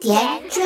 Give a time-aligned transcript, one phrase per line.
[0.00, 0.64] 甜圈。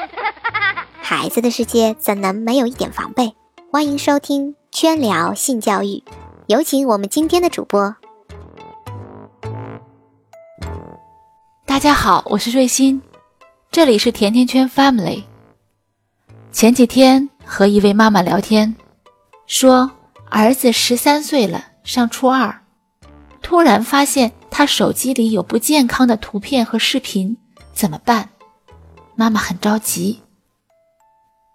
[1.00, 3.34] 孩子的世界怎能没有一点防备？
[3.70, 6.02] 欢迎收听圈聊性教育，
[6.46, 7.96] 有请我们今天的主播。
[11.64, 13.00] 大家好，我是瑞欣，
[13.70, 15.24] 这里是甜甜圈 Family。
[16.50, 18.76] 前几天和一位妈妈聊天，
[19.46, 19.90] 说
[20.28, 22.60] 儿子十三岁了，上初二，
[23.40, 27.38] 突然发现他手机里有不健康的图片和视频，
[27.72, 28.28] 怎么办？
[29.16, 30.20] 妈妈很着急。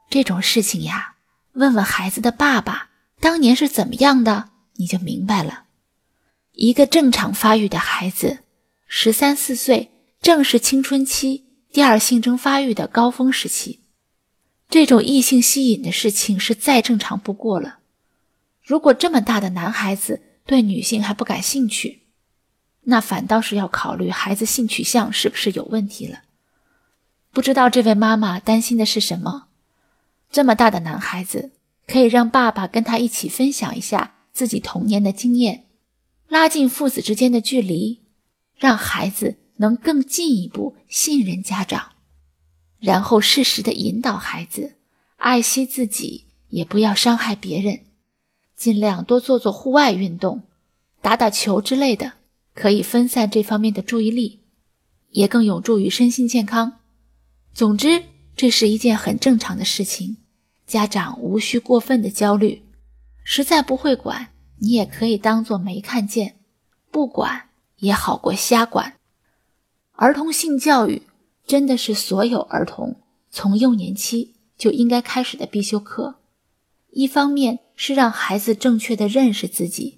[0.09, 1.15] 这种事情呀，
[1.53, 2.89] 问问孩子的爸爸
[3.19, 5.65] 当年是怎么样的，你就明白了。
[6.53, 8.39] 一个正常发育的孩子，
[8.87, 9.91] 十三四岁。
[10.19, 13.81] 正是青春期第二性征发育的高峰时期，
[14.67, 17.79] 这种异性吸引的事情是再正常不过了。
[18.63, 22.01] 如果这么大的男孩子对女性还不感兴趣，
[22.81, 26.23] 那反倒是要考虑孩子性取向是不是有问题了。
[27.37, 29.49] 不知道这位妈妈担心的是什么？
[30.31, 31.51] 这么大的男孩子
[31.85, 35.67] 可以让爸爸跟他一起分享一下自己童年的经验，
[36.27, 38.01] 拉近父子之间的距离，
[38.57, 39.37] 让孩子。
[39.57, 41.91] 能更进一步信任家长，
[42.79, 44.77] 然后适时的引导孩子，
[45.17, 47.81] 爱惜自己，也不要伤害别人，
[48.55, 50.41] 尽量多做做户外运动，
[51.03, 52.13] 打打球之类的，
[52.55, 54.41] 可以分散这方面的注意力，
[55.11, 56.79] 也更有助于身心健康。
[57.57, 58.03] 总之，
[58.35, 60.17] 这是一件很正常的事情，
[60.67, 62.61] 家长无需过分的焦虑。
[63.23, 64.27] 实在不会管，
[64.59, 66.37] 你也可以当做没看见，
[66.91, 68.99] 不管也好过瞎管。
[69.93, 71.01] 儿童性教育
[71.47, 76.19] 真的是所有儿童从幼年期就应该开始的必修课。
[76.91, 79.97] 一方面是让孩子正确的认识自己，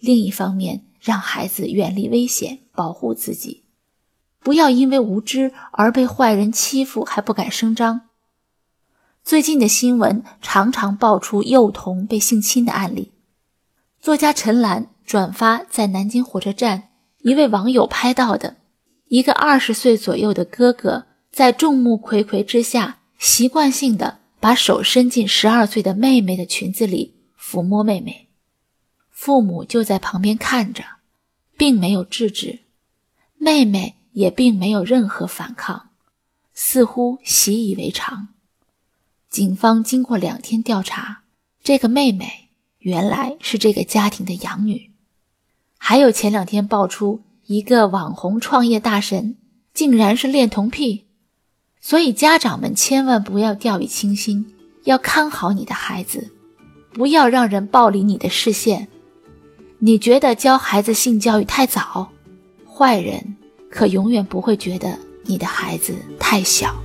[0.00, 3.62] 另一方面让孩子远离危险，保护自己，
[4.44, 8.02] 不要因为无知而被坏人欺负还不敢声张。
[9.24, 13.12] 最近的新闻常常爆出幼童被性侵的案例。
[14.00, 16.90] 作家陈岚转发在南京火车站
[17.22, 18.58] 一位网友拍到的。
[19.08, 28.28] 一个二十岁左右的哥哥，在众目睽睽之下，习惯性的把手伸进十二岁的妹妹的裙子里抚摸妹妹，
[29.08, 30.84] 父母就在旁边看着，
[31.56, 32.60] 并没有制止，
[33.38, 35.90] 妹妹也并没有任何反抗，
[36.54, 38.28] 似乎习以为常。
[39.30, 41.22] 警方经过两天调查，
[41.62, 42.48] 这个妹妹
[42.78, 44.90] 原来是这个家庭的养女，
[45.78, 47.22] 还有前两天爆出。
[47.46, 49.36] 一个网红创业大神，
[49.74, 51.04] 竟然是恋童癖，
[51.78, 54.54] 所以家长们千万不要掉以轻心，
[54.84, 56.32] 要看好你的孩子，
[56.94, 58.88] 不要让人暴离你的视线。
[59.80, 62.10] 你觉得教孩子性教育太早，
[62.66, 63.36] 坏人
[63.74, 66.83] 可永远不会觉得你的孩子太小。